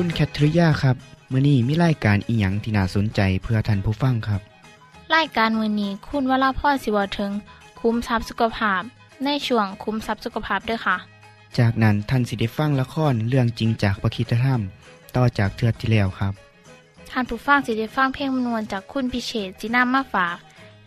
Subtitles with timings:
[0.00, 0.96] คุณแคทริยาครับ
[1.32, 4.40] มื้อนี้มีรายการอีหยังที่น่าสนใจเพื่อท่านผู้ฟังครับ
[5.14, 7.30] รายการมือนี้คุณวราพ่อสิวถึง
[7.80, 8.82] คุ้มทรัพย์สุขภาพ
[9.24, 10.96] ในช่วงคุ้มทรัพย์สุขภาพด้วยค่ะ
[11.58, 14.60] จากนั้นท่านสิได้ฟังละครเรื่องจริงจากประคีตธรรม
[15.16, 16.32] ต่อจากเทือกที่แล้วครับ
[17.10, 20.36] ท่านผู้ฟังสิได้ฟังเพลงมนวนจากคุณพิเชษจีนัมมาฝาก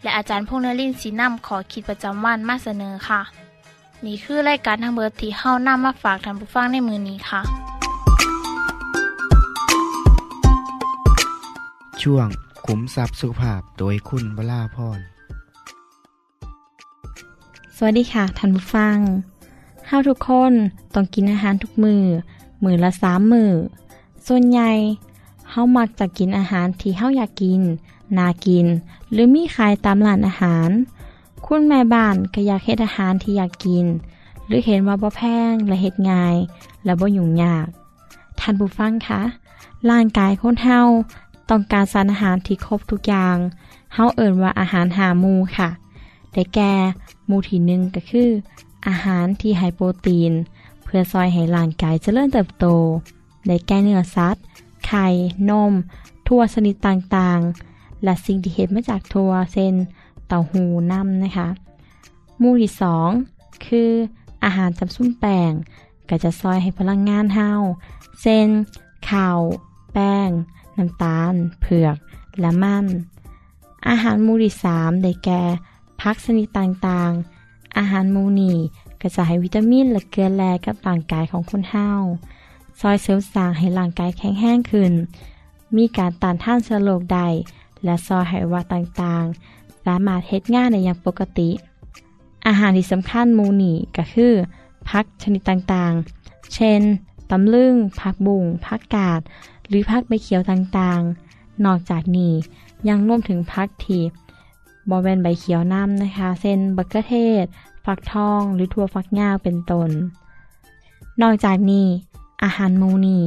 [0.03, 3.21] และอาจารย์พงษ์นรินทร์สีนัมขอขีดประจำวันมาเสนอค่ะ
[4.05, 7.68] นี่คือรายการทางเบอร์ที่เฮ้านํมาฝากท่านผู้ฟังในมือนี้ค่ะ
[12.03, 12.27] ช่วง
[12.65, 14.99] ขุมทรัพย์สุขภาพโดยคุณวราพร
[17.75, 18.97] สวัสดีค่ะท่านผู้ฟัง
[19.87, 20.53] เฮาทุกคน
[20.93, 22.03] ต้องกินอาหารทุกมือ
[22.63, 23.51] มือละสามมือ
[24.27, 24.71] ส่วนใหญ่
[25.49, 27.61] เฮามักจะกินอาหารที่เฮาอยากกิน
[28.17, 28.65] นากิน
[29.11, 30.69] หรือมีขายตามร้านอาหาร
[31.45, 33.85] คุณแม่บ้านก็อยากเฮ็ดอาหารที่อยากกิน
[34.45, 36.35] หรือเห็นว่าบ่แพงและเฮ็ดง่าย
[36.85, 37.65] และบ่ยุ่งยาก
[38.39, 39.21] ท่านผู้ฟังคะ
[39.89, 40.81] ร่างกายคนเฮา
[41.49, 43.37] ต้องการสารอาหารที่ครบทุกอย่าง
[43.93, 45.69] เฮาเอิ่นว่าอาหารหาหมูค่ะ
[46.33, 46.73] ได้แก่
[47.27, 48.29] หมูที่หนึ่งก็คือ
[48.87, 50.33] อาหารที่ไฮโปรตีน
[50.83, 52.65] เพื่อซอยให้ร่างกายเจริญเติบโต
[53.47, 54.43] ได้แก่เนื้อสัตว์
[54.85, 55.05] ไข่
[55.49, 55.73] นม
[56.27, 59.73] ทั่วชนิดต่างๆ และสิ่งที่เห็ดมาจากทั่วเช่น
[60.27, 61.49] เต้าหู้น้ำนะคะ
[62.39, 63.09] หมู่ที่สอง
[63.65, 63.91] คือ
[64.43, 65.51] อาหารจำซุ้มแป้ง
[66.09, 67.51] ก็จะซอยให้พลังงานเฮา
[68.21, 68.47] เช่น
[69.09, 69.39] ข้าว
[69.93, 70.29] แป้ง
[70.79, 71.97] น้ำตาล เผือก
[72.39, 72.85] และมัน
[73.87, 75.41] อาหารมู่ที่สามได้แก่
[76.01, 78.53] พักชนิดต่างๆ อาหารมูนี
[79.01, 81.89] ก็จะให้วิตามินและเกลือแร่กับร่างกายของคนเฮา
[82.79, 84.93] ซอยเสริมสร้างให้ร่างกายแข็งแรงขึ้น
[85.75, 87.27] มีการต้านทานเชื้อโรคได้
[87.83, 91.49] และซอยห้อวัยวะต่างๆ สามารถเฮ็ดงานได้อย่างปกติ
[92.47, 94.33] อาหารที่สำคัญมูนี่ก็คือ
[94.89, 96.81] พักชนิดต่างๆ เช่น
[97.31, 99.21] ตำลึง ผักบุ้งผักกาด
[99.69, 102.33] หรือผักใบเขียวต่างๆ นอกจากนี้
[102.87, 104.01] ยังรวมถึงผักที่
[104.89, 107.13] บอแวนใบเขียวน้ำนะคะ เช่นบักเกเท
[107.43, 107.45] ศ
[107.85, 109.89] ฟักทอง หรือถั่วฟักยาวเป็นต้น
[111.21, 111.87] นอกจากนี้
[112.43, 113.19] อาหารมูนี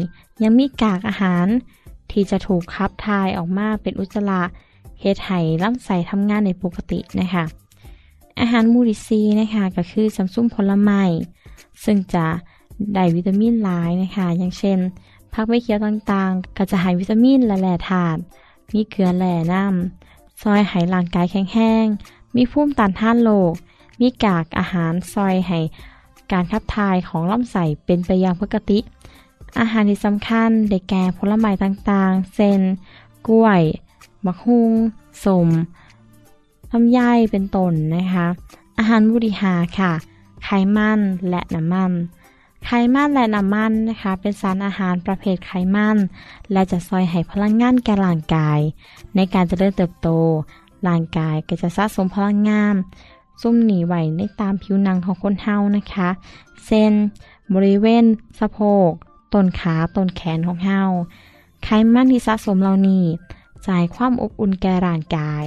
[0.42, 1.46] ยังมีกากอาหาร
[2.10, 4.42] ที่จะถูกขับถ่ายออกมาเป็นอุจจาระ
[5.00, 7.44] เฮ็ดให้ลำไส้ทำงานในปกตินะคะ
[8.40, 11.02] อาหารมูดิซีนะคะก็คือสัมซุ่มผลไม้
[11.84, 12.26] ซึ่งจะ
[12.94, 14.78] ได้วิตามินหลายนะคะ อย่างเช่น
[15.32, 18.20] ผักใบเขียวต่างๆ ก็จะให้วิตามินและแร่ธาตุ
[18.72, 21.86] มีเกลือแร่น้ำซอยให้ร่างกายแข็งแรง
[22.36, 23.52] มีภูมิต้านทานโรค
[24.00, 25.60] มีกากอาหารซอยให้
[26.32, 28.78] การขับถ่ายของลำไส้เป็นไปอย่างปกติ
[29.60, 32.60] อาหารที่สำคัญได้แก่ผลไม้ต่างๆ เช่น
[33.28, 33.62] กล้วย
[34.24, 34.72] มักฮุง
[35.24, 35.48] สม
[36.72, 37.00] ลำไย
[37.30, 38.26] เป็นต้นนะคะ
[38.78, 39.92] อาหารบุริหาค่ะ
[40.44, 41.00] ไขมัน
[41.30, 41.92] และน้ำมัน
[42.64, 45.96] ไขมันและน้ำมันนะคะ เป็นสารอาหารประเภทไขมัน
[46.52, 48.60] และจะซอยให้พลังงานแก่ร่างกาย
[49.16, 50.08] ในการจเจริญเติบโต
[50.88, 52.74] ร่างกายก็จะสะสมพลังงาน
[53.40, 56.08] ซุ่มหนีไหวในตามผิวหนังของคนเฮานะคะ
[56.66, 56.92] เส้น
[57.54, 58.04] บริเวณ
[58.40, 58.58] สะโพ
[58.88, 58.90] ก
[59.32, 60.82] ต้นขาต้นแขนของเฮา
[61.64, 63.04] ไขมันที่สะสมเหล่านี้
[63.66, 65.44] จ่ายความอบอุ่นแก่ร่างกาย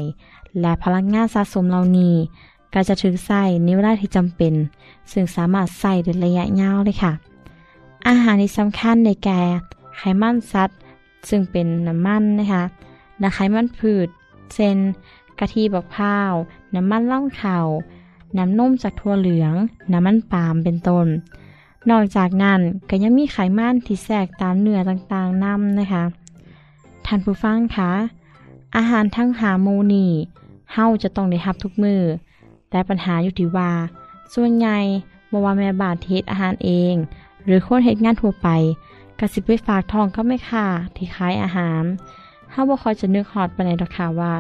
[0.60, 2.16] และพลังงานสะสมเหล่านี้
[2.78, 4.54] ก็จะถึงใส่ในเวลาที่จำเป็น
[5.12, 7.14] ซึ่งสามารถใส่ในระยะยาวเลยค่ะ
[8.08, 9.42] อาหารที่สำคัญในแก่
[9.98, 10.78] ไขมันสัตว์
[11.30, 12.64] ซึ่งเป็นน้ำมันนะคะ
[13.20, 14.08] และไขมันพืช
[14.54, 14.78] เช่น
[15.40, 16.34] กะทิบักพร้าว
[16.76, 17.58] น้ำมันล่องข่า
[18.38, 19.54] น้ำนมจากถั่วเหลือง
[19.94, 21.08] น้ำมันปาล์มเป็นต้น
[21.90, 26.04] นอกจากนั้นก็ยังมีไขมันที่แทรกตามเนื้อต่างๆนำนะคะ
[27.06, 27.92] ท่านผู้ฟังคะ
[28.76, 30.06] อาหารทั้งหาโมนี
[30.74, 32.02] เฮาจะต้องได้รับทุกมือ
[32.70, 33.72] แต่ปัญหาอยู่ที่ว่า
[34.34, 34.80] ส่วนใหญ่
[35.32, 36.94] บ่ว่าแม่บานที่เฮ็ดอาหารเอง
[37.46, 38.48] หรือคนเฮ็ดงานทั่วไป
[39.20, 40.66] กระสิบไปฝากทองก็ไม่ค่ะ
[40.96, 41.84] ที่ขายอาหาร
[42.52, 44.34] เฮาบ่ค่อยจะนึกฮอดปานใดดอกค่ะว่า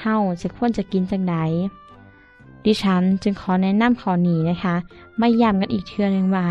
[0.00, 1.34] เฮาจะควรจะกินจังได
[2.64, 4.74] ดิฉันจึงขอแนะนำข้อนี้นะคะ
[5.18, 6.46] ไมาย้ำกันอีกเทื่อนึงว่า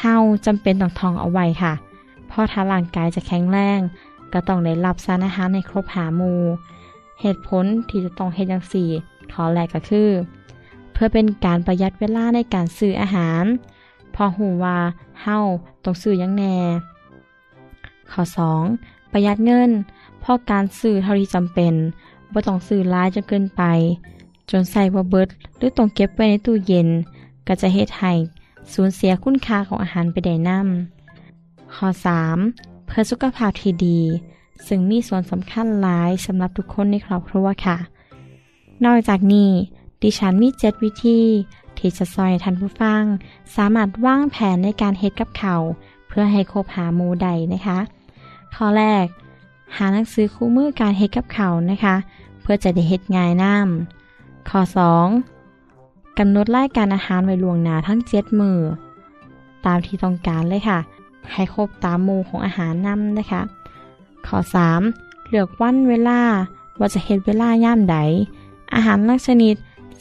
[0.00, 0.14] เฮา
[0.46, 1.72] จำเป็นต้องทองเอาไว้ค่ะ
[2.28, 3.80] เพราะถ้าร่างกายจะแข็งแรง
[4.32, 6.34] ก็ต้องได้รับสารอาหารในครบหามู
[7.20, 8.88] เหตุผลที่จะต้องเฮ็ดจังซี่
[9.32, 10.10] ข้อแรกก็คือ
[10.92, 13.44] เพื่อเป็นการประหยัดเวลาในการซื้ออาหาร
[14.14, 14.78] พอหูว่า
[15.22, 15.38] เฮา
[15.84, 16.56] ต้องซื้อยังแน่
[18.12, 18.22] ข้อ
[18.66, 19.12] 2.
[19.12, 19.70] ประหยัดเงิน
[20.20, 21.74] เพราะการซื้อเท่าที่จำเป็น
[22.32, 23.62] บ่ต้องซื้อหลายจนเกินไป
[24.50, 26.88] จนใส่บ่เบิดหรือต้องเก็บไว้ในตู้เย็น
[27.46, 28.12] ก็จะเฮ็ดให้
[28.72, 31.88] สูญเสียคุณค่าของอาหารไปได้นำข้อ
[32.36, 32.86] 3.
[32.86, 34.00] เพื่อสุขภาพที่ดี
[34.66, 37.76] ซึ่งมีส่วนสำคัญหลายสำหรับทุกคนในครอบครัวค่ะ
[38.84, 39.50] นอกจากนี้
[40.02, 41.20] ดิฉันมีเจ็ดวิธี
[41.78, 43.02] ที่จะซอยท่านผู้ฟัง
[43.56, 45.56] สามารถวางแผนในการเฮ็ดกับเขา
[46.08, 47.78] เพื่อให้ครบหาหมูใดนะคะ
[48.54, 49.06] ข้อแรก
[49.76, 51.94] หาหนังสือคู่มือการเฮ็ดกับเขานะคะ
[52.42, 54.60] เพื่อจะได้เฮ็ดง่ายน้ำข้อ
[55.40, 56.18] 2.
[56.18, 58.58] กำหนดรายการอาหารไว้ล่วงหน้าทั้งเจ็ดมือ
[59.66, 60.78] ตามที่ต้องการเลยค่ะ
[61.32, 63.42] ให้ครบตามหมู่ของอาหารนำนะคะ
[64.26, 64.38] ข้อ
[64.84, 65.28] 3.
[65.28, 66.20] เลือกวันเวลา
[66.78, 67.96] ว่าจะเฮ็ดเวลาย่ามใด
[68.74, 69.54] อาหารลักชนิด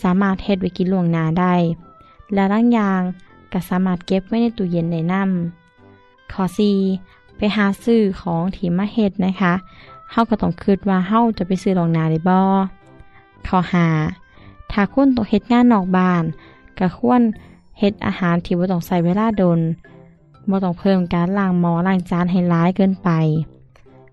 [0.03, 1.53] สามารถเฮ็ดไว้กินล่วงหน้าได้
[2.33, 3.01] และร่างยาง
[3.51, 6.43] ก็สามารถเก็บไว้ในตู้เย็นได้นำข้อ
[6.91, 7.37] 4.
[7.37, 9.53] ไปหาซื้อของที่มาเฮ็ดนะคะ
[10.11, 12.37] เฮาก็ต้องคิดว่าเฮาจะไปซื้อล่วงหน้าได้บ่
[13.47, 13.59] ข้อ
[14.15, 14.71] 5.
[14.71, 16.23] ถ้าคุณต้องเฮ็ดงานนอกบ้าน
[16.79, 17.21] ก็ควร
[17.79, 19.59] เฮ็ดอาหารที่บ่ต้องใช้เวลาดน
[20.49, 23.09] บ่ต้องเพิ่มการล้างหม้อล้างจานให้ร้ายเกินไป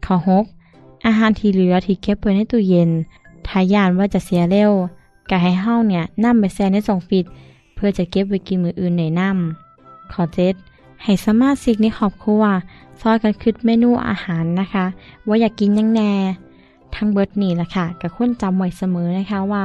[0.04, 0.16] ข้อ
[0.58, 1.06] 6.
[1.06, 2.90] อาหารที่เหลือที่เก็บไว้ในตู้เย็น
[3.50, 4.72] ถ้ายานว่าจะเสียเร็ว
[5.30, 7.26] ก็ให้เฮาเนี่ยนำไปแช่ในซองฟิต
[7.74, 10.22] เพื่อจะเก็บไว้กินมืออื่นในน้ำข้อ
[10.62, 11.02] 7.
[11.02, 12.42] ให้สมาชิกในครอบครัว
[13.00, 14.84] ซอยกันคิดเมนูอาหารนะคะ
[15.28, 16.12] ว่าอยากกินยังแน่
[16.94, 19.64] ทั้งเบิร์ดนี่แหละค่ะก็ควรจำไว้เสมอนะคะว่า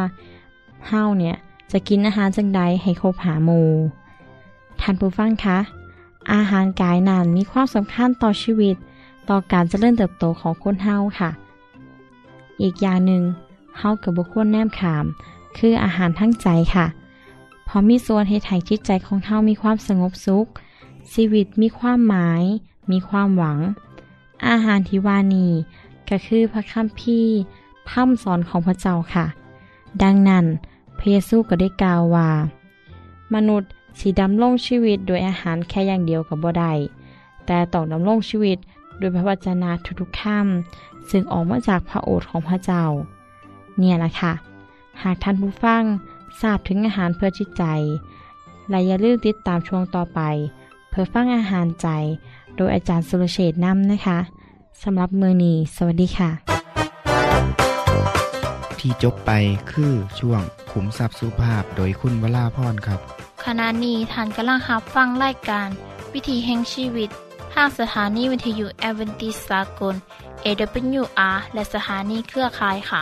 [0.88, 1.36] เฮาเนี่ย
[1.72, 3.68] จะกินอาหารจังใดให้ครบหาหมู่
[4.82, 5.58] ท่านผู้ฟังคะ
[6.34, 8.76] อาหารกายนั้นมีความสำคัญต่อชีวิต
[9.30, 11.30] ต่อการเจริญเติบโตของคนเฮาค่ะ
[12.62, 13.24] อีกอย่างหนึ่ง
[13.80, 15.06] เฮากับบุคคลแนมขาม
[15.58, 16.86] คืออาหารทั้งใจค่ะ
[17.66, 20.46] เพราะมีส่วนให้ไถ่จิตใจของเฮามีความสงบสุข
[21.14, 22.44] ชีวิตมีความหมาย
[22.92, 23.60] มีความหวัง
[24.48, 25.52] อาหารที่ว่านี้
[26.10, 27.36] ก็คือพระคัมภีร์
[27.92, 29.26] ธรรมสอนของพระเจ้าค่ะ
[30.04, 30.46] ดังนั้น
[30.98, 32.30] พระเยซูก็ได้กล่าวว่า
[33.34, 33.70] มนุษย์
[34.00, 36.74] สีดำรงชีวิตโดยอาหารแค่อย่างเดียวกับบ่ได้
[37.46, 38.58] แต่ต้องดำรงชีวิต
[38.98, 42.84] โดยพระวจนะทุกๆคำซึ่งออกมาจากพระโอษฐ์ของพระเจ้า
[43.80, 44.34] เนี่ยแหละค่ะ
[45.04, 45.84] หากท่านผู้ฟัง
[46.42, 47.64] ทราบถึงอาหารเพื่อจิตใจ
[48.70, 50.22] และอย่าลืมติดตามช่วงต่อไป
[50.90, 51.88] เพื่อฟังอาหารใจ
[52.56, 54.20] โดยอาจารย์สุรเชษฐ์นำนะคะ
[54.84, 56.32] สำหรับมือนี้สวัสดีค่ะ
[58.80, 59.32] ที่จบไป
[59.72, 60.42] คือช่วง
[60.72, 63.00] ขุมทรัพย์สุภาพโดยคุณวราพรครับ
[63.46, 65.70] ขณะนี้ท่านกำลังรับฟังรายการ
[66.14, 67.10] วิถีแห่งชีวิต
[67.54, 69.96] ทางสถานีวิทยุแอเวนติสากล
[70.46, 73.02] AWR และสถานีเครือข่ายค่ะ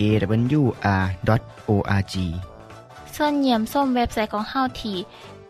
[0.00, 2.14] awr.org
[3.14, 4.96] ส่วนเยี่ยมส้มเว็บไซต์ของเฮาที่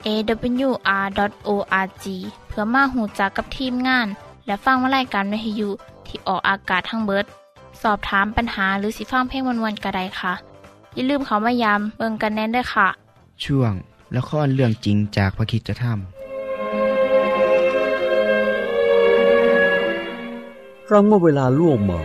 [0.07, 2.07] awr.org
[2.49, 4.07] เพื่อมาหูจักกับทีมงาน
[4.47, 5.71] และฟังวารายการวิทยุ
[6.07, 7.25] ที่ออกอากาศทั้งเบิด
[7.83, 10.33] สอบถามปัญหาหรือสิฟังเพลงวนๆกระไดค่ะ
[10.95, 12.89] อย่าลืมเขามายามเบิงกันแน่นด้วยค่ะ
[13.45, 13.73] ช่วง
[14.17, 15.85] ละครเรื่องจริงจากพระคิดจะท
[20.89, 22.01] ครั้งเมื่อเวลาล่วงมา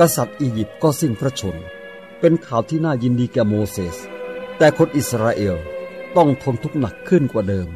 [0.00, 1.56] กษัตริย์อียิปต์ก็สิ้นพระชน
[2.20, 3.96] เป็นข่าวที่น่ายินดีแก่โมเสส
[4.58, 5.56] แต่คนอิสราเอล
[6.16, 7.68] ต้องทนทุกข์หนักขึ้นกว่าเดิม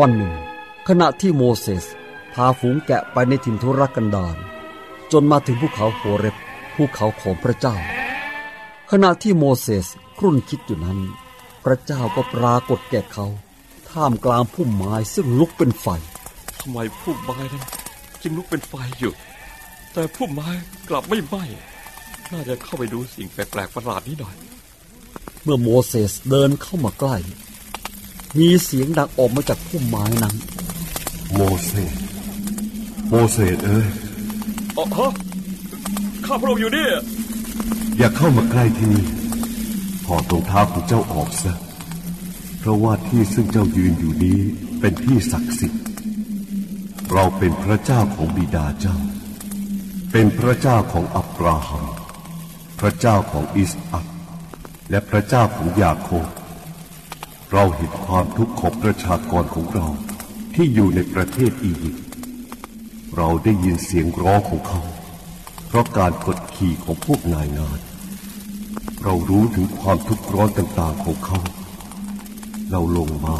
[0.00, 0.34] วันหนึ่ง
[0.88, 1.86] ขณะที่โมเสส
[2.34, 4.36] พาฝูงแกะไปในถิ่นทุรกันดาร
[5.12, 6.36] จนมาถึงภูเขาโฮเรบ
[6.74, 7.76] ภูเขาของพระเจ้า
[8.90, 9.86] ขณะที่โมเสส
[10.18, 10.98] ครุ่นคิดอยู่นั้น
[11.64, 13.26] พระเจ้าก็ปรากฏแก่เขา
[13.90, 15.86] ท่ามกลางพุ่มไม้ซึ่งลุกเป็นไฟ
[16.60, 17.64] ทำไมพุ่มไม้นั้น
[18.22, 19.12] จึงลุกเป็นไฟอยู่
[19.92, 20.48] แต่พุ่มไม้
[20.88, 21.44] กลับไม่ไหม้
[22.32, 24.34] น่าจะเข้าไปดูสิ่งแปลกๆประหลาดนี้หน่อย
[25.42, 27.16] เมื่อโมเสสเดินเข้ามาใกล้
[28.32, 30.34] พมีเสียงดังออกมาจากพุ่มไม้นั้น
[31.34, 31.94] โมเสส
[33.08, 33.88] โมเสสเอ้ย
[34.76, 35.12] อ๋อฮะ
[36.26, 36.88] ข้าพระองค์อยู่นี่
[37.98, 39.04] อย่าเข้ามาใกล้ที่นี่
[40.04, 41.67] ถอดรองเท้าของเจ้าออกซะเพ
[42.68, 44.40] ราะว่าที่ซึ่งเจ้ายืนอยู่นี้
[44.80, 45.84] เป็นที่ศักดิ์สิทธิ์
[47.12, 48.96] เราเป็นพระเจ้าของบิดาเจ้า
[50.12, 51.86] เป็นพระเจ้าของอับราฮัม
[52.80, 54.06] พระเจ้าของอิสอัค
[54.90, 56.28] และพระเจ้าของยาโคบ
[57.52, 59.86] เราเห็นความทุกข์ของประชากรของเรา
[60.54, 62.04] ที่อยู่ในประเทศอียิปต์
[63.16, 64.82] เราได้ยินเสียงร้องของเขา
[65.66, 67.78] เพราะการกดขี่ของพวกนายงาน
[69.02, 71.40] เรารู้ถึงความทุกข์ร้อนต่างๆของเขา
[72.70, 73.36] เราลงมา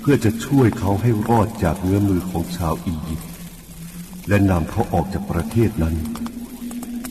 [0.00, 3.30] เพื่อจะช่วยเขาให้รอดจากเงื้อมือของชาวอียิปต์
[4.28, 5.96] และนำเขาออกจากประเทศนั้น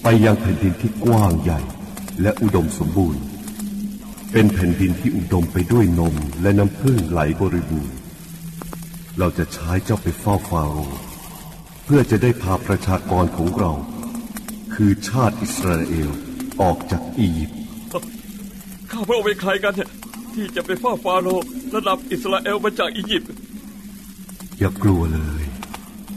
[0.04, 1.60] ไปยังแผ่นดินที่กว้างใหญ่
[2.22, 3.22] และอุดมสมบูรณ์
[4.32, 7.98] เป็นแผ่นดินที่อุดมไปด้วยนมและน้ำพึ่งไหลบริบูรณ์
[9.20, 11.00] เราจะใช้เจ้าไปเฝ้าฟาโรห์
[11.86, 13.72] เพื่อจะได้พาประชากรของเรา
[14.74, 16.10] คือชาติอิสราเอล
[16.62, 17.58] ออกจากอียิปต์
[18.92, 19.90] ข้าพระองค์เป็นใครกันเนี่ย
[20.38, 23.32] ที่จะไปเฝ้าฟาโรห์ระดับอิสราเอลมาจากอียิปต์
[24.58, 25.44] อย่ากลัวเลย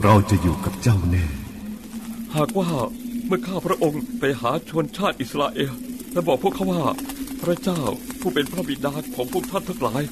[0.03, 1.25] เราจะอยู่กับเจ้าแน่
[2.37, 2.69] หากว่า
[3.27, 5.73] เมื่อข้าพระองค์ไปหาชนชาติอิสราเอล
[6.13, 6.83] และบอกพวกเขาว่า
[7.43, 7.81] พระเจ้า
[8.21, 10.03] ผู้เป็นพระบิดาของพวกท่านทั้งหลาย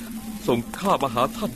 [0.46, 1.52] ส่งข้ามาหาท่าน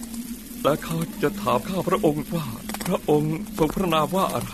[0.62, 2.46] และเขาจะถามข้าพระองค์ว่า
[2.86, 4.52] พระองค์ทรงพระนามว่าอะไร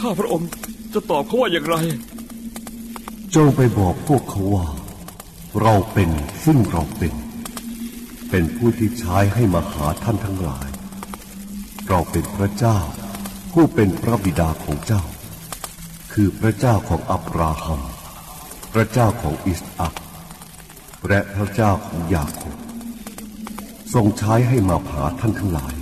[0.00, 0.48] ข้าพระองค์
[0.94, 1.76] จะตอบเขาว่าอย่างไร
[3.34, 4.66] จงไปบอกพวกเขาว่า
[5.58, 6.10] เราเป็น
[6.44, 7.14] ซึ่งเราเป็น
[8.30, 10.68] เป็นผู้ที่ใช้ให้มาหาท่านทั้งหลาย
[11.88, 12.78] เราเป็นพระเจ้า
[13.52, 15.02] ผู้เป็นพระบิดาของเจ้า
[16.12, 17.80] คือพระเจ้าของอับราฮัม
[18.72, 19.94] พระเจ้าของอิสอัค
[21.08, 22.56] และพระเจ้าของยาโคบ
[23.94, 25.74] ทรงใช้ให้มาหาท่านทั้งหลาย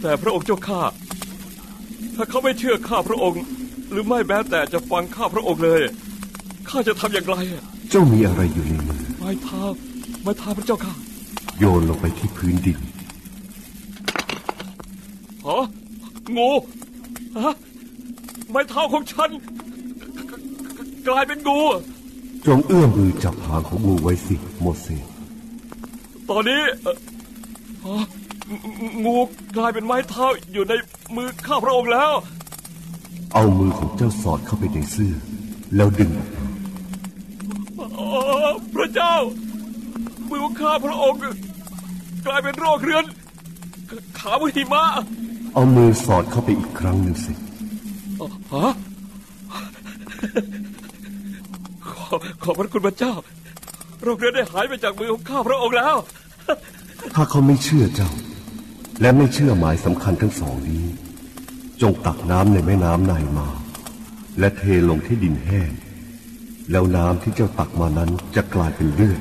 [0.00, 0.82] แต่พระองค์เจ้าข้า
[2.14, 3.42] ถ้าเขาไม่เชื่อข้าพระองค์
[3.90, 5.80] หรือไม่แม้แต่จะฟังข้าพระองค์เลย
[6.68, 9.62] ข้าจะทำอย่างไรอะ จ้ามีอะไรอยู่ในมือ ไม้เท้า
[10.22, 10.94] ไม้เท้าพระเจ้าข้า
[11.58, 12.78] โยนลงไปที่พื้นดิน
[15.46, 15.64] ฮะ
[16.36, 16.50] งู
[17.38, 17.54] ฮะ
[18.50, 19.30] ไม้เท้าของฉัน
[20.30, 20.32] กก
[21.08, 21.60] กลายเป็นงู
[22.46, 25.04] จงเอื้อมมือจับหางของงูไว้สิโมเสส
[26.30, 26.96] ตอนนี้เอ่อ
[27.84, 28.04] ฮะ
[28.54, 29.16] งงู
[29.56, 30.74] กลายเป็นไม้เท้าอยู่ใน
[31.16, 32.12] มือข้าพระองค์แล้ว
[33.34, 35.12] เอามือของเจ้าสอดเข้าไปในเสื้อ
[35.76, 36.33] แล้วดึงออกมาอ๋อ
[38.76, 39.14] พระเจ้า
[40.28, 41.20] มือของข้าพระองค์
[42.26, 43.04] กลายเป็นโรคเรื้อน
[44.18, 44.84] ขามือหิมะ
[45.52, 47.32] เอามือสอดเข้าไปอีกครั้งหนึ่งสิ
[48.52, 48.72] ฮะ
[51.88, 53.14] ขอขอบพระคุณพระเจ้า
[54.02, 55.96] โรคเรื้อนได้หายไปจากมือของข้าพระองค์แล้ว
[57.14, 58.10] ถ้าเขาไม่เชื่อเจ้า
[59.00, 60.84] และไม่เชื่อหมายสำคัญทั้งสองนี้
[61.82, 63.48] จงตักน้ำในแม่น้ำไนายมา
[64.38, 65.70] และเทลงที่ดินแห้ง
[66.70, 69.20] แล้วน้ำที่เจ้าตักมานั้นจะกลายเป็นเลือด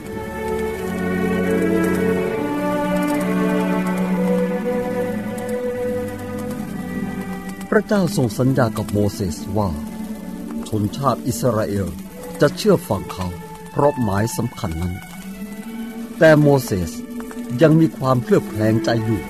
[7.70, 9.70] พระเจ้าทรงสัญญากับโมเสสว่า
[10.68, 11.88] ชนชาติอิสราเอล
[12.42, 13.28] จะเชื่อฟังเขา
[13.72, 14.94] เพราะหมายสำคัญนั้น
[16.20, 16.92] แต่โมเสส
[17.62, 19.22] ยังมีความเพลือบแคลงใจอยู่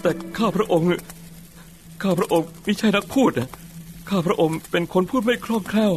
[0.00, 0.88] แต่ข้าพระองค์
[2.02, 3.48] ข้าพระองค์ไม่ใช่นักพูดนะ
[4.14, 5.94] ข้าพระองค์เป็นคนพูดไม่คล่องแคล่ว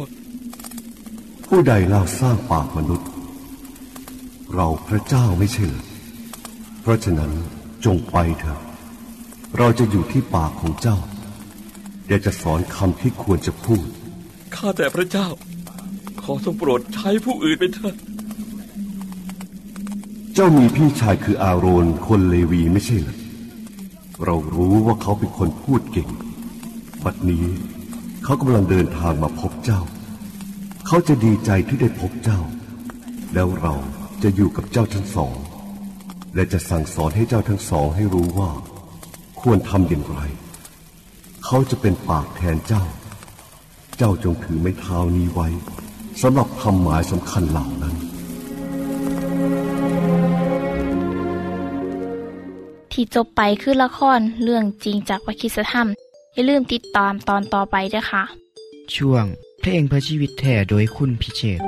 [1.46, 3.08] ผู้ใดเล่าสร้างปากมนุษย์
[4.54, 5.84] เราพระเจ้าไม่ใช่เหรอ
[6.80, 7.32] เพราะฉะนั้น
[7.84, 8.60] จงไปเถอะ
[9.58, 10.96] เราจะอยู่ที่ปากของเจ้า
[12.06, 13.86] เดี๋ยวจะสอนคำที่ควรจะพูด
[14.56, 15.28] ข้าแต่พระเจ้า
[16.22, 17.94] ขอทรงโปรดใช้ผู้อื่นไปเถิด
[20.34, 23.16] เจ้ามีพี่ชายคืออาโรนคนเลวีไม่ใช่เหรอ
[24.24, 26.08] เรารู้ว่าเขาเป็นคนพูดเก่ง
[27.04, 27.46] บัดนี้
[28.28, 29.80] เขากำลังเดินทางมาพบเจ้า
[30.86, 32.40] เขาจะดีใจที่ได้พบเจ้า
[33.34, 33.74] แล้วเรา
[34.22, 35.34] จะอยู่กับเจ้าทั้งสอง
[36.34, 38.50] และจะสั่งสอนให้เจ้าทั้งสองให้รู้ว่า
[39.40, 40.18] ควรทำอย่างไร
[41.44, 42.84] เขาจะเป็นปากแทนเจ้า
[43.96, 45.48] เจ้าจงถือไม้เท้านี้ไว้
[46.22, 47.94] สำหรับทำหมายสำคัญเหล่านั้น
[52.92, 55.88] ที่จบไปคือละครเรื่องจริงจากวิคิสธรรม
[56.36, 58.24] อย่าลืมติดตามตอนต่อไปด้วยค่ะ
[58.94, 59.24] ช่วง
[59.60, 61.64] เพลงเพื่อชีวิตแท่โดยคุณพิเชษฐ์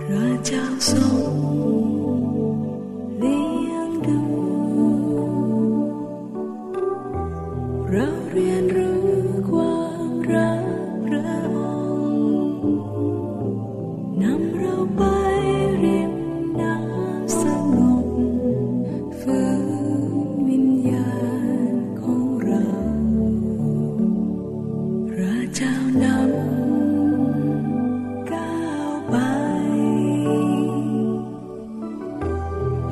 [0.00, 0.98] พระเจ้าทร
[1.28, 1.29] ง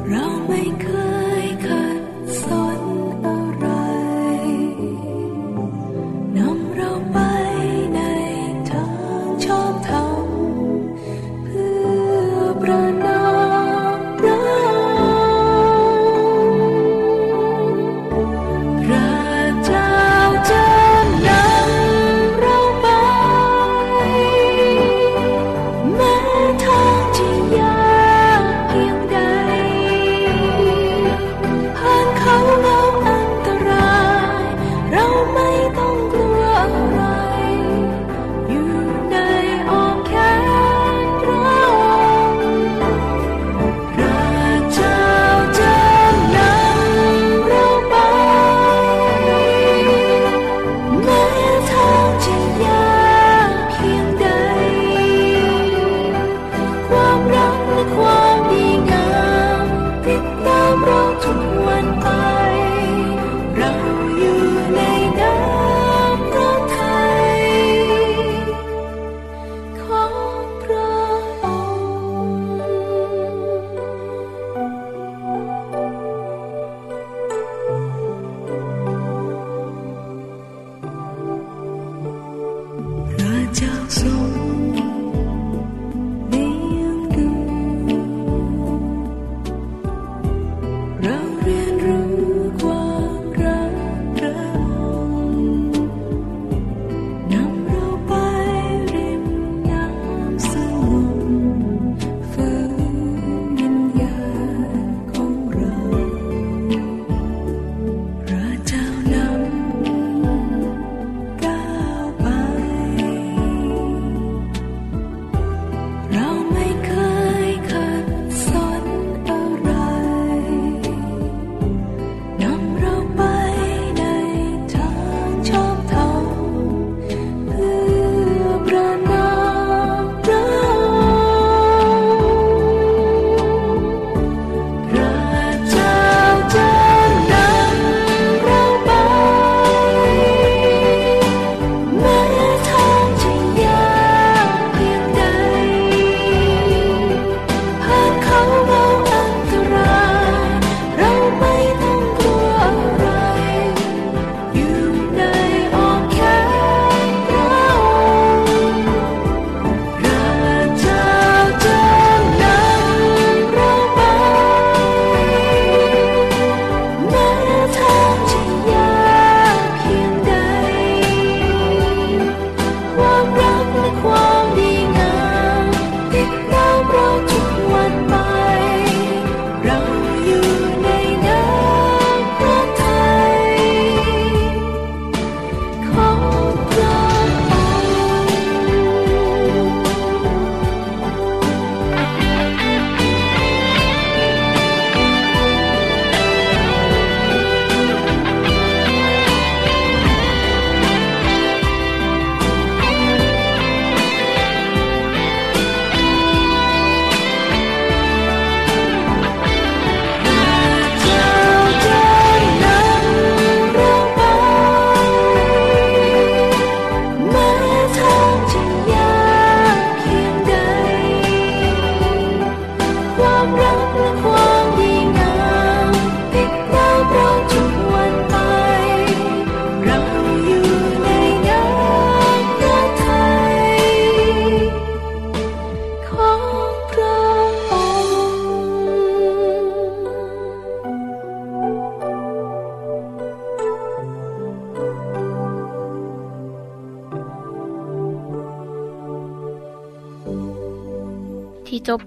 [0.08, 1.17] 让每个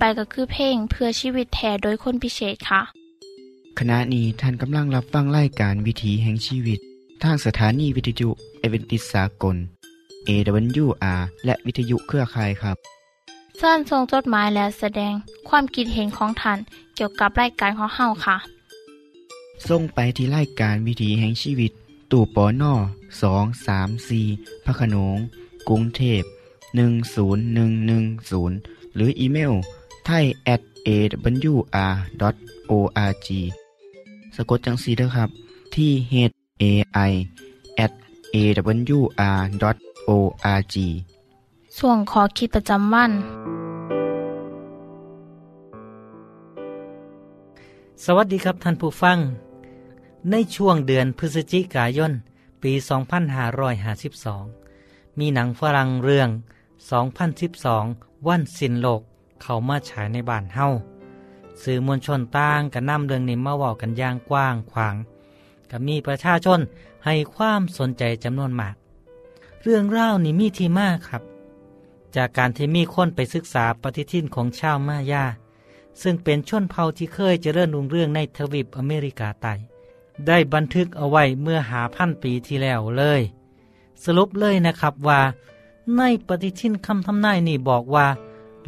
[0.03, 2.81] ไปก็คือเพลงเพื่อชีวิตแทนโดยคนพิเศษค่ะ
[3.79, 6.79] ขณะนี้ท่านกำลังรับฟังไล่การวิถีแห่งชีวิต
[7.23, 9.55] ทางสถานีวิทยุเอเวนติสากล
[10.27, 12.77] AWR และวิทยุเครือข่ายครับ
[13.57, 15.13] เชิญทรงจดหมายและแสดง
[15.49, 16.59] ความคิดเห็นของท่าน
[16.95, 18.37] เกี่ยวกับไล่การของเฮาค่ะ
[19.69, 21.71] ส่งไปที่ไล่การวิถีแห่งชีวิต
[22.11, 22.73] ตู่ปอน่อ
[23.21, 24.25] สองสามสี่
[24.65, 25.17] พระขนง
[25.69, 26.21] กรุงเทพ
[27.59, 29.53] 10110 หรืออีเมล
[30.05, 31.67] ไทย at awr.org
[34.35, 35.29] สะกดจังสีด้วยครับ
[35.75, 36.13] ที่ h
[36.61, 36.63] a
[37.09, 37.11] i
[37.85, 37.91] at
[38.35, 39.55] awr.org
[41.77, 43.11] ส่วนขอคิดประจำวัน
[48.05, 49.17] สวัสดีครับท่านผู้ฟัง
[50.31, 52.11] ในช่วงเดือนพฤศจิกายน
[52.63, 52.73] ปี
[53.55, 56.29] 2552 มีหนังฝรั่งเรื่อง
[57.47, 59.01] 2012 วันสิ้นโลก
[59.41, 60.67] เขามาฉายในบ้านเฮา
[61.63, 64.95] สื่อมวลชนต่างกันนำเรื่องนี้มาเว้ากันอย่างกว้างขวาง
[65.71, 66.59] ก็มีประชาชน
[67.05, 68.75] ให้ความสนใจจำนวนมาก
[69.61, 71.23] เรื่องเล่านี่มีที่มากครับ
[72.15, 75.25] จากการที่มีคนไปศึกษาปฏิทินของชาวมายา
[76.01, 79.53] ซึ่งเป็นชนเผ่าที่เคยเจริญรุ่งเรื่องในทวีปอเมริกาใต้
[80.27, 83.21] ได้บันทึกเอาไว้เมื่อหาพันปีที่แล้วเลย
[84.03, 85.21] สรุปเลยนะครับว่า
[85.97, 88.07] ในปฏิทินคำทำนายนี่บอกว่า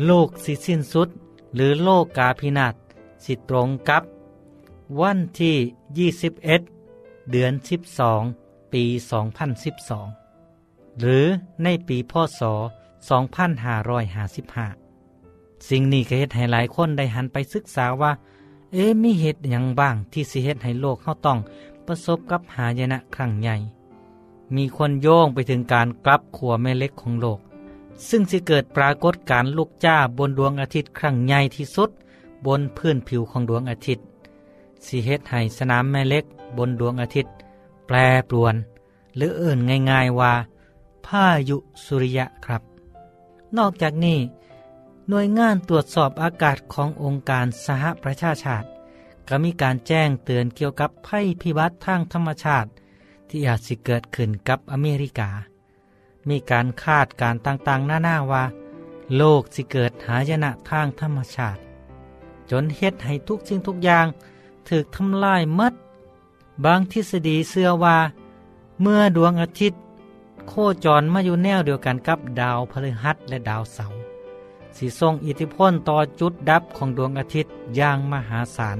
[0.05, 1.09] โลกสิสิ้นสุด
[1.55, 2.73] หรือโลกกาพินาศ
[3.25, 4.03] สิตรงกับ
[4.99, 5.55] วันที่
[6.15, 6.41] 21
[7.31, 7.53] เดือน
[8.11, 8.83] 12 ปี
[10.11, 11.25] 2012 หรือ
[11.63, 12.41] ในปีพศ
[13.23, 18.11] 2555 สิ่งนี้ก็เฮ็ดให้หลายคนได้หันไปศึกษาว่า
[18.73, 21.37] เอ๊มีเหตุอย่างบ้างที่สิเฮ็ดให้โลกเฮาต้อง
[21.85, 23.55] ประสบกับหายนะครั้งใหญ่
[24.55, 27.39] มีคนโยงไปถึงการกลับขัวแม่เล็กของโลก
[28.09, 31.89] ซึ่งสิเกิดปรากฏการลุกจ้าบนดวงอาทิตย์ครั้งใหญ่ที่สุด
[32.45, 34.05] บนพื้นผิวของดวงอาทิตย์
[34.85, 36.25] สิเฮ็ดให้สนามแม่เล็ก
[36.57, 37.33] บนดวงอาทิตย์
[37.87, 37.95] แปร
[38.29, 38.55] ปรวน
[39.15, 39.59] หรือเอื่น
[39.91, 40.33] ง่ายๆว่า
[41.05, 42.61] พายุสุริยะครับ
[43.57, 44.19] นอกจากนี้
[45.09, 48.67] หน่วยงานตรวจสอบอากาศขององค์การสหประชาชาติ
[49.27, 52.69] ก็มีการแจ้งเตือนเกี่ยวกับภัยพิบัติทางธรรมชาติ
[53.29, 55.29] ที่อาจสิเกิดขึ้นกับอเมริกา
[56.29, 58.43] มีการคาดการต่างๆ หน้าๆว่า
[59.17, 61.59] โลกสิเกิดหายนะทางธรรมชาติ
[62.49, 64.07] จนเฮ็ดให้ทุกสิ่งทุกอย่าง
[64.67, 65.73] ถูกทำลายมัด
[66.65, 67.97] บางทฤษฎีเชื่อว่า
[68.81, 69.79] เมื่อดวงอาทิตย์
[70.47, 70.53] โค
[70.85, 73.99] จรมาอยู่แนวเดียวกันกับดาวพฤหัสและดาวเสาร์
[74.77, 78.77] สิส่งอิทธิพลต่อจุดดับของดวงอาทิตย์อย่างมหาศาล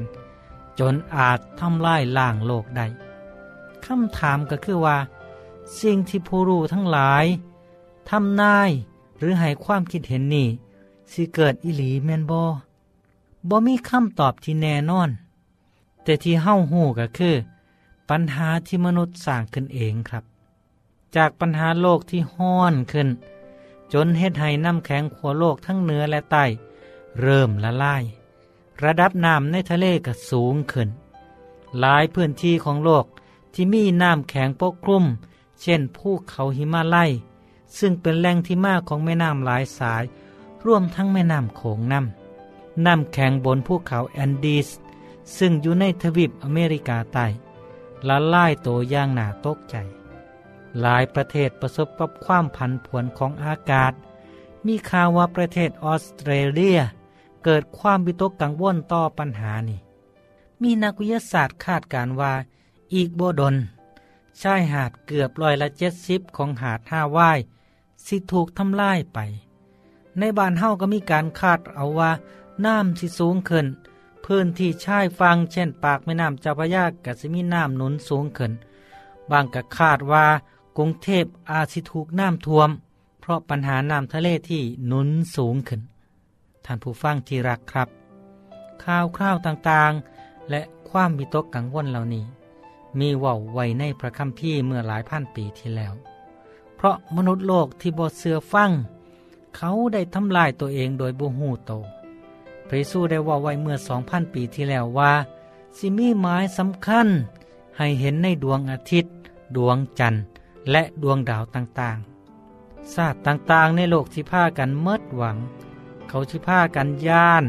[0.80, 2.86] จนอาจทำลายล่างโลกได้
[3.86, 4.98] คำถามก็คือว่า
[5.82, 7.26] สิ่งที่ผู้รู้ทั้งหลาย
[8.10, 8.70] ทำนาย
[9.18, 10.48] หรือให้ความคิดเห็นนี่
[11.12, 12.44] สิเกิดอิหลีแมนบอ
[13.50, 15.10] บ่มีคำตอบที่แน่นอน
[16.04, 17.36] แต่ที่เฮ้าหูก็คือ
[18.10, 20.24] ปัญหาที่มนุษย์สร้างขึ้นเองครับ
[21.16, 23.08] จากปัญหาโลกที่ห้อนขึ้น
[23.94, 26.46] จนเฮ็ดให้น้ำแข็งขัวโลกทั้งเหนือและใต้
[27.22, 28.04] เริ่มละลาย
[28.84, 30.90] ระดับน้ำในทะเลก็สูงขึ้น
[31.80, 33.06] หลายพื้นที่ของโลก
[33.54, 35.06] ที่มีน้ำแข็งปกคลุม
[35.64, 37.12] เช่นภูเขาหิมาลัย
[37.80, 40.04] ซึ่งเป็นแหล่งที่มาของแม่น้ำหลายสาย
[40.66, 44.70] ร่วมทั้งแม่น้ำโขงน้ำน้ำแข็งบนภูเขาแอนดีส
[45.38, 47.26] ซึ่งอยู่ในทวีปอเมริกาใต้
[48.08, 49.76] ละลายตัวอย่างหนาตกใจ
[50.82, 53.94] หลายประเทศประสบกับความผันผวนของอากาศ
[54.66, 56.80] มีข่าวว่าประเทศออสเตรเลีย
[57.44, 59.80] เกิดความวิตกกังวลต่อปัญหานี้
[60.62, 62.34] มีนักวิทยาศาสตร์คาดการว่า
[62.94, 63.56] อีกโบดน
[64.42, 67.40] ชายหาดเกือบร้อยละเจ็ดสิบของหาดห้าวาย
[68.06, 69.20] สิถูกทำลายไป
[70.20, 72.12] ในบ้านเฮาก็มีการคาดเอาว่า
[72.66, 73.66] น้ำสิสูงขึ้น
[74.26, 78.52] พื้นที่ชายฟังเช่นปากแม่น้ำเจ้าพระยาก็สิมีน้ำหนุนสูงขึ้น
[79.32, 80.26] บางก็คาดว่า
[80.78, 82.70] กรุงเทพอาจสิถูกน้ำท่วม
[83.22, 85.82] เพราะปัญหาน้ำทะเลที่หนุนสูงขึ้น
[86.66, 87.90] ท่านผู้ฟังที่รักครับ
[88.84, 92.26] ข่าวคราวต่างๆ และความวิตกกังวลเหล่านี้
[93.00, 95.94] มีว่าไว้ในพระคัมภีร์เมื่อหลายพันปีที่แล้ว
[96.76, 98.72] เพราะมนุษย์โลกที่บอเสือฟัง
[99.56, 101.72] เขาได้ทำลายตัวเองโดยบูฮูโต
[102.68, 105.12] พระเยซูได้ว่าไว้เมื่อสองพันปีที่แล้วว่า
[105.78, 107.08] สิมีหมายสำคัญ
[107.78, 109.14] ให้เห็นในดวงอาทิตย์
[109.56, 110.24] ดวงจันทร์
[110.72, 115.38] และดวงดาวต่างๆ ศาสตร์ต่างๆ ในโลกที่พากันเมิดหวัง
[116.08, 117.44] เขาที่พากันย่าน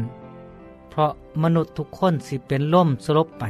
[0.89, 1.11] เพราะ
[1.43, 3.43] มนุษย์ทุกคนสิเป็นล่มสลบไป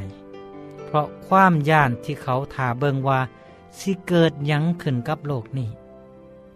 [0.95, 3.19] ราะความย่านที่เขาถาเบิงว่า
[3.79, 5.69] สิเกิดยังขึ้นกับโลกนี้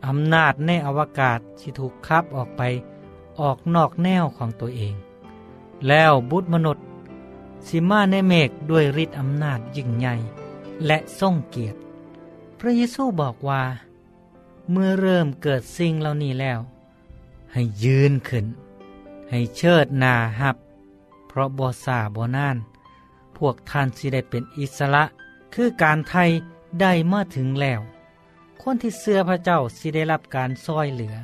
[0.05, 2.61] อำนาจในอวกาศที่ถูกคับออกไป
[3.39, 4.95] ออกนอกแนวของตัวเอง
[5.87, 6.85] แล้วบุตรมนุษย์
[7.67, 10.15] สิมาในเมฆด้วยฤทธิ์อำนาจยิ่งใหญ่
[10.85, 11.77] และทรงเกียรติ
[12.59, 13.63] พระเยซูบอกว่า
[14.71, 16.59] เมื่อเริ่มเกิดสิ่งเหล่านี้แล้ว
[17.53, 18.45] ให้ยืนขึ้น
[19.29, 20.57] ให้เชิดหนาหับ
[21.27, 22.57] เพราะบอสาบอนาน
[23.39, 25.03] พวกท่านสิได้เป็นอิสระ
[25.53, 26.29] คือการไทย
[26.81, 27.81] ได้มาถึงแล้ว
[28.61, 31.15] คนที่เสื้อพระเจ้าสิได้รับการซอยเหลือ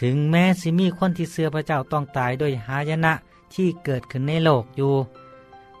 [0.00, 3.12] ถึงแม้สิมีคนที่เสื้อพระเจ้าต้องตายโดยหายนะ
[3.54, 4.94] ที่เกิดขึ้นในโลกอยู่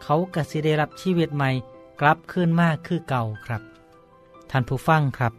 [0.02, 1.50] เขาก็สิได้รับชีวิตใหม่
[2.00, 3.62] กลับคืนมากคือเก่าครับ
[4.50, 5.32] ท่านผู้ฟังครับ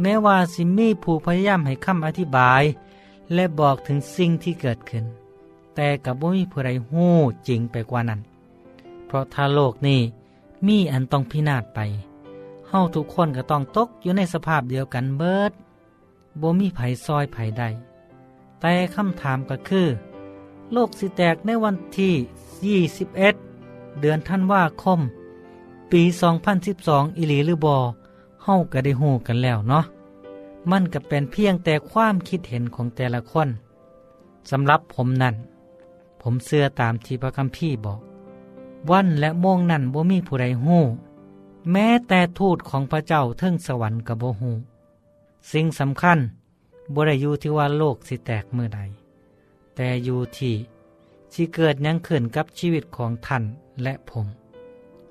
[0.00, 2.62] แม้ว่าสิมีผู้พยายามให้คำอธิบาย
[3.34, 5.04] และบอกถึงสิ่งที่เกิดขึ้น
[5.74, 7.14] แต่กับบ่มีผู้ใดหู้
[7.48, 8.20] จริงไปกว่านั้น
[9.12, 10.00] ราะถ้าโลกนี้
[10.66, 11.80] มีอันต้องพินาศไป
[12.68, 15.52] เฮาทุกคนก็ต้องตกอยู่ในสภาพเดียวกันเบิด
[16.40, 17.62] บ่มีไผซอยไผใด
[18.60, 19.86] แต่คำถามก็คือ
[20.72, 22.14] โลกสิแตกในวันที่
[22.88, 25.00] 21 เดือนท่านว่าคม
[25.92, 26.02] ปี
[26.60, 27.78] 2012 อิลีหรือบอ
[28.44, 29.84] เฮาก็ได้หูกันแล้วเนาะ
[30.70, 33.48] มันก็เป็นเพียงแต่ความคิดเห็นของแต่ละคน
[34.50, 35.34] สำหรับผมนั่น
[36.22, 38.00] ผมเชื่อตามที่พระคัมภีร์บอก
[38.90, 40.82] วันและโมงนั้นบ่มีผู้ใดหู้
[41.72, 44.52] แม้แต่ทูตของพระเจ้าเทิงสวรรค์กับบ่หู
[45.52, 46.18] สิ่งสำคัญ
[46.94, 48.80] บ่ได้อยู่ที่ว่าโลกสิแตกเมื่อใด
[49.74, 50.54] แต่อยู่ที่
[51.32, 53.44] สิเกิดยังขึ้นกับชีวิตของท่าน
[53.82, 54.26] และผม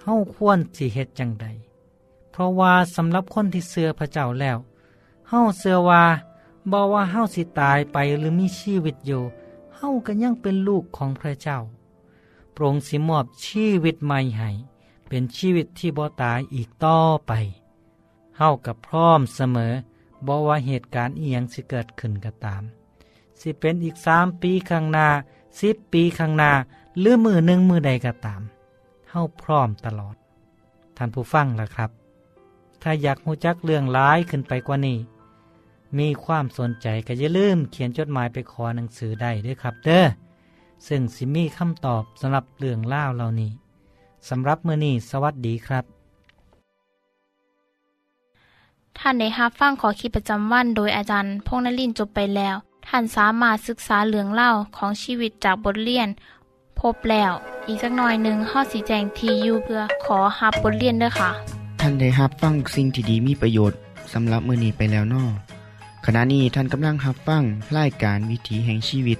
[0.01, 1.47] เฮาควรสิเฮ็ดจังใด
[2.31, 4.57] เพราะว่าสำหรับคนที่เชื่อพระเจ้าแล้ว
[5.29, 6.03] เฮาเชื่อว่า
[6.71, 9.21] บ่ว่าเฮาสิตายไปหรือมีชีวิตอยู่
[9.75, 11.57] เฮาก็ยังเป็นลูกของพระเจ้า
[12.53, 14.49] โปรงสิมอบชีวิตใหม่ให้
[15.07, 17.31] เป็นชีวิตที่บ่ตายอีกต่อไป
[18.37, 19.73] เฮากับพร้อมเสมอ
[20.27, 22.63] บ่ว่าเหตุการณ์เอียงสิเกิดขึ้นก็ตาม
[23.39, 25.07] สิเป็นอีกสามปีข้างหน้า
[25.61, 26.51] สิบปีข้างหน้า
[26.99, 28.41] หรือมือหนึ่งมือใดก็ตาม
[29.09, 30.15] เฮาพร้อมตลอด
[30.97, 31.89] ท่านผู้ฟังล่ะครับ
[32.81, 34.99] ถ้าอยากหูจักเรื่องร้ายขึ้นไปกว่านี้
[35.99, 40.05] มีความสนใจก็อย่าลืมเขียนจดหมายไปขอหนังสือได้ด้วยครับ เด้อ
[40.87, 43.51] ซึ่งสิมีคำตอบสำหรับเรื่องเล่าเหล่านี้
[44.29, 45.85] สำหรับมือนี้สวัสดีครับ
[48.97, 52.55] ท่านได้รับฟังขอคิดประจำวันโดยอาจารย์พงษ์นลินทร์จบไปแล้ว
[52.87, 56.07] ท่านสามารถศึกษาเรื่องเล่าของชีวิตจากบทเรียน
[56.79, 57.31] พบแล้ว
[57.67, 61.31] อีกสักหน่อยหนึ่งข้อสีแจงทียูเพื่อขอฮับบทเรียนด้วยค่ะ
[61.79, 63.77] ท่านได้รับฟังสิ่งที่ดีมีประโยชน์
[64.13, 65.23] สำหรับมือนี้ไปแล้วนอ
[66.05, 67.43] ขณะนี้ท่านกำลังรับฟัง
[67.77, 69.19] รายการวิถีแห่งชีวิต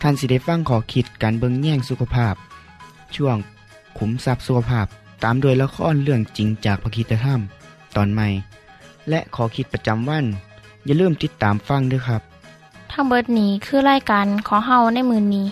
[0.00, 2.34] ท่านสิได้ฟังขอคิดการเบิงแย่งสุขภาพ
[3.16, 3.36] ช่วง
[3.98, 4.86] ขุมทรัพย์สุขภาพ
[5.24, 7.40] ตามโดยละครเรื่องจริงจากพระคีตธรรม
[7.96, 8.28] ตอนใหม่
[9.08, 10.24] และขอคิดประจำวัน
[10.84, 12.22] อย่าลืมติดตามฟังด้วยครับ
[12.92, 15.46] ทั้งเบิดนี้คือรายการขอเฮาในมือนนี้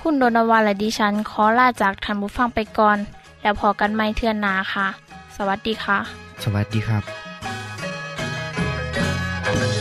[0.00, 2.98] คุณโดนวาและดิฉันขอลาจากทันบุฟังไปก่อน
[3.42, 4.86] แล้วพอกันไม่เทื่อนนาค่ะ
[5.36, 5.98] สวัสดีค่ะ
[6.42, 7.02] สวัสดีครับ「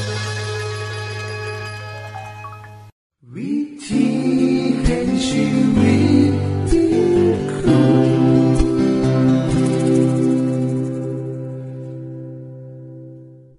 [3.87, 5.37] 天天是
[5.73, 6.06] 美。